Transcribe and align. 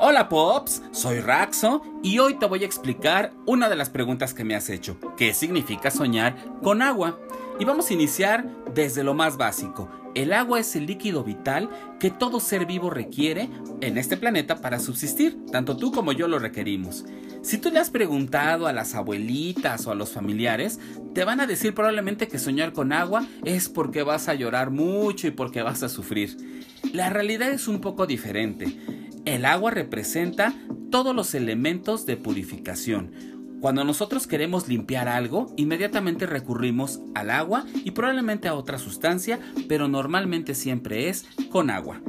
Hola 0.00 0.28
Pops, 0.28 0.82
soy 0.90 1.20
Raxo 1.20 1.80
y 2.02 2.18
hoy 2.18 2.34
te 2.34 2.46
voy 2.46 2.64
a 2.64 2.66
explicar 2.66 3.32
una 3.46 3.68
de 3.68 3.76
las 3.76 3.90
preguntas 3.90 4.34
que 4.34 4.42
me 4.42 4.56
has 4.56 4.68
hecho. 4.68 4.96
¿Qué 5.16 5.32
significa 5.32 5.92
soñar 5.92 6.34
con 6.64 6.82
agua? 6.82 7.20
Y 7.60 7.64
vamos 7.64 7.88
a 7.88 7.94
iniciar 7.94 8.44
desde 8.74 9.04
lo 9.04 9.14
más 9.14 9.36
básico. 9.36 9.88
El 10.16 10.32
agua 10.32 10.58
es 10.58 10.74
el 10.74 10.86
líquido 10.86 11.22
vital 11.22 11.70
que 12.00 12.10
todo 12.10 12.40
ser 12.40 12.66
vivo 12.66 12.90
requiere 12.90 13.48
en 13.80 13.96
este 13.96 14.16
planeta 14.16 14.60
para 14.60 14.80
subsistir. 14.80 15.46
Tanto 15.52 15.76
tú 15.76 15.92
como 15.92 16.10
yo 16.10 16.26
lo 16.26 16.40
requerimos. 16.40 17.04
Si 17.42 17.58
tú 17.58 17.70
le 17.70 17.78
has 17.78 17.90
preguntado 17.90 18.66
a 18.66 18.72
las 18.72 18.96
abuelitas 18.96 19.86
o 19.86 19.92
a 19.92 19.94
los 19.94 20.10
familiares, 20.10 20.80
te 21.14 21.24
van 21.24 21.40
a 21.40 21.46
decir 21.46 21.72
probablemente 21.72 22.26
que 22.26 22.40
soñar 22.40 22.72
con 22.72 22.92
agua 22.92 23.26
es 23.44 23.68
porque 23.68 24.02
vas 24.02 24.28
a 24.28 24.34
llorar 24.34 24.70
mucho 24.70 25.28
y 25.28 25.30
porque 25.30 25.62
vas 25.62 25.84
a 25.84 25.88
sufrir. 25.88 26.36
La 26.92 27.10
realidad 27.10 27.50
es 27.50 27.68
un 27.68 27.80
poco 27.80 28.06
diferente. 28.06 28.76
El 29.24 29.46
agua 29.46 29.70
representa 29.70 30.54
todos 30.90 31.14
los 31.16 31.34
elementos 31.34 32.04
de 32.04 32.18
purificación. 32.18 33.12
Cuando 33.60 33.82
nosotros 33.82 34.26
queremos 34.26 34.68
limpiar 34.68 35.08
algo, 35.08 35.50
inmediatamente 35.56 36.26
recurrimos 36.26 37.00
al 37.14 37.30
agua 37.30 37.64
y 37.72 37.92
probablemente 37.92 38.48
a 38.48 38.54
otra 38.54 38.78
sustancia, 38.78 39.40
pero 39.66 39.88
normalmente 39.88 40.54
siempre 40.54 41.08
es 41.08 41.24
con 41.50 41.70
agua. 41.70 42.02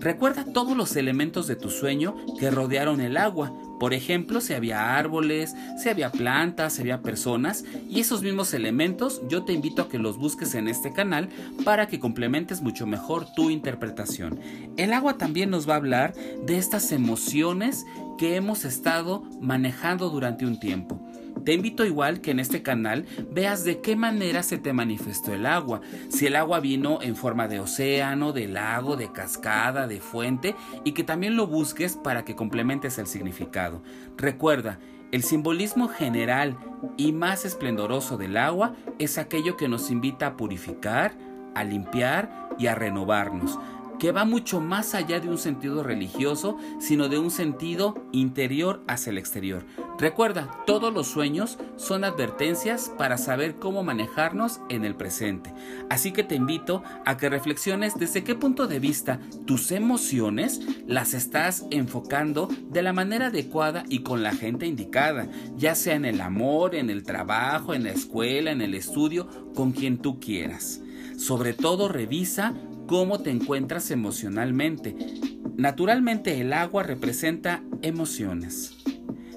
Recuerda 0.00 0.46
todos 0.46 0.74
los 0.74 0.96
elementos 0.96 1.46
de 1.46 1.56
tu 1.56 1.68
sueño 1.68 2.16
que 2.40 2.50
rodearon 2.50 3.02
el 3.02 3.18
agua. 3.18 3.52
Por 3.82 3.94
ejemplo, 3.94 4.40
si 4.40 4.54
había 4.54 4.96
árboles, 4.96 5.56
si 5.76 5.88
había 5.88 6.12
plantas, 6.12 6.74
si 6.74 6.82
había 6.82 7.02
personas. 7.02 7.64
Y 7.90 7.98
esos 7.98 8.22
mismos 8.22 8.54
elementos 8.54 9.20
yo 9.28 9.42
te 9.42 9.54
invito 9.54 9.82
a 9.82 9.88
que 9.88 9.98
los 9.98 10.18
busques 10.18 10.54
en 10.54 10.68
este 10.68 10.92
canal 10.92 11.30
para 11.64 11.88
que 11.88 11.98
complementes 11.98 12.62
mucho 12.62 12.86
mejor 12.86 13.26
tu 13.34 13.50
interpretación. 13.50 14.38
El 14.76 14.92
agua 14.92 15.18
también 15.18 15.50
nos 15.50 15.68
va 15.68 15.74
a 15.74 15.78
hablar 15.78 16.14
de 16.46 16.58
estas 16.58 16.92
emociones 16.92 17.84
que 18.18 18.36
hemos 18.36 18.64
estado 18.64 19.24
manejando 19.40 20.10
durante 20.10 20.46
un 20.46 20.60
tiempo. 20.60 21.00
Te 21.44 21.52
invito 21.52 21.84
igual 21.84 22.20
que 22.20 22.30
en 22.30 22.38
este 22.38 22.62
canal 22.62 23.04
veas 23.30 23.64
de 23.64 23.80
qué 23.80 23.96
manera 23.96 24.42
se 24.44 24.58
te 24.58 24.72
manifestó 24.72 25.34
el 25.34 25.46
agua. 25.46 25.80
Si 26.08 26.26
el 26.26 26.36
agua 26.36 26.60
vino 26.60 27.00
en 27.02 27.16
forma 27.16 27.48
de 27.48 27.58
océano, 27.58 28.32
de 28.32 28.46
lago, 28.46 28.96
de 28.96 29.10
cascada, 29.10 29.88
de 29.88 30.00
fuente 30.00 30.54
y 30.84 30.92
que 30.92 31.02
también 31.02 31.36
lo 31.36 31.48
busques 31.48 31.96
para 31.96 32.24
que 32.24 32.36
complementes 32.36 32.98
el 32.98 33.08
significado. 33.08 33.82
Recuerda, 34.16 34.78
el 35.10 35.24
simbolismo 35.24 35.88
general 35.88 36.56
y 36.96 37.12
más 37.12 37.44
esplendoroso 37.44 38.16
del 38.16 38.36
agua 38.36 38.76
es 38.98 39.18
aquello 39.18 39.56
que 39.56 39.68
nos 39.68 39.90
invita 39.90 40.28
a 40.28 40.36
purificar, 40.36 41.12
a 41.54 41.64
limpiar 41.64 42.50
y 42.58 42.68
a 42.68 42.74
renovarnos 42.74 43.58
que 44.02 44.10
va 44.10 44.24
mucho 44.24 44.60
más 44.60 44.96
allá 44.96 45.20
de 45.20 45.28
un 45.28 45.38
sentido 45.38 45.84
religioso, 45.84 46.56
sino 46.80 47.08
de 47.08 47.20
un 47.20 47.30
sentido 47.30 47.94
interior 48.10 48.82
hacia 48.88 49.10
el 49.10 49.18
exterior. 49.18 49.64
Recuerda, 49.98 50.50
todos 50.66 50.92
los 50.92 51.06
sueños 51.06 51.58
son 51.76 52.02
advertencias 52.04 52.90
para 52.98 53.18
saber 53.18 53.56
cómo 53.56 53.84
manejarnos 53.84 54.60
en 54.68 54.84
el 54.84 54.96
presente. 54.96 55.52
Así 55.90 56.12
que 56.12 56.24
te 56.24 56.34
invito 56.34 56.82
a 57.04 57.16
que 57.16 57.28
reflexiones 57.28 57.94
desde 57.98 58.24
qué 58.24 58.34
punto 58.34 58.66
de 58.66 58.80
vista 58.80 59.20
tus 59.46 59.70
emociones 59.70 60.60
las 60.86 61.14
estás 61.14 61.66
enfocando 61.70 62.48
de 62.70 62.82
la 62.82 62.92
manera 62.92 63.26
adecuada 63.26 63.84
y 63.88 64.00
con 64.00 64.22
la 64.22 64.32
gente 64.32 64.66
indicada, 64.66 65.28
ya 65.56 65.74
sea 65.74 65.94
en 65.94 66.04
el 66.04 66.20
amor, 66.20 66.74
en 66.74 66.90
el 66.90 67.04
trabajo, 67.04 67.74
en 67.74 67.84
la 67.84 67.90
escuela, 67.90 68.50
en 68.50 68.62
el 68.62 68.74
estudio, 68.74 69.28
con 69.54 69.72
quien 69.72 69.98
tú 69.98 70.18
quieras. 70.18 70.80
Sobre 71.16 71.52
todo 71.52 71.88
revisa 71.88 72.54
cómo 72.86 73.20
te 73.20 73.30
encuentras 73.30 73.90
emocionalmente. 73.90 74.96
Naturalmente 75.56 76.40
el 76.40 76.52
agua 76.54 76.82
representa 76.82 77.62
emociones. 77.82 78.81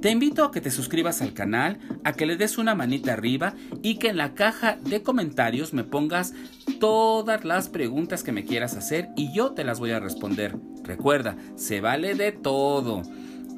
Te 0.00 0.10
invito 0.10 0.44
a 0.44 0.52
que 0.52 0.60
te 0.60 0.70
suscribas 0.70 1.22
al 1.22 1.32
canal, 1.32 1.78
a 2.04 2.12
que 2.12 2.26
le 2.26 2.36
des 2.36 2.58
una 2.58 2.74
manita 2.74 3.12
arriba 3.12 3.54
y 3.82 3.96
que 3.96 4.08
en 4.08 4.18
la 4.18 4.34
caja 4.34 4.76
de 4.82 5.02
comentarios 5.02 5.72
me 5.72 5.84
pongas 5.84 6.34
todas 6.78 7.44
las 7.44 7.68
preguntas 7.68 8.22
que 8.22 8.32
me 8.32 8.44
quieras 8.44 8.76
hacer 8.76 9.08
y 9.16 9.32
yo 9.32 9.52
te 9.52 9.64
las 9.64 9.80
voy 9.80 9.92
a 9.92 10.00
responder. 10.00 10.56
Recuerda, 10.84 11.36
se 11.56 11.80
vale 11.80 12.14
de 12.14 12.32
todo. 12.32 13.02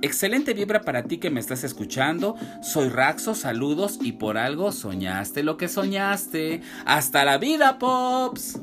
Excelente 0.01 0.55
vibra 0.55 0.83
para 0.83 1.03
ti 1.03 1.19
que 1.19 1.31
me 1.31 1.41
estás 1.41 1.65
escuchando. 1.65 2.37
Soy 2.63 2.89
Raxo, 2.89 3.35
saludos 3.35 3.99
y 4.01 4.13
por 4.13 4.39
algo 4.39 4.71
soñaste 4.71 5.43
lo 5.43 5.57
que 5.57 5.67
soñaste. 5.67 6.63
Hasta 6.87 7.25
la 7.25 7.39
vida, 7.39 7.79
Pops. 7.79 8.61